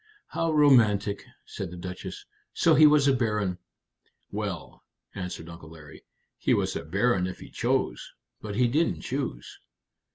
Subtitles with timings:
[0.29, 2.25] "How romantic!" said the Duchess.
[2.53, 3.59] "So he was a baron!"
[4.31, 6.01] "Well," answered Uncle Larry,
[6.39, 8.13] "he was a baron if he chose.
[8.41, 9.59] But he didn't choose."